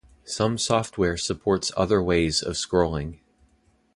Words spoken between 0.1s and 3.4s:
Some software supports other ways of scrolling.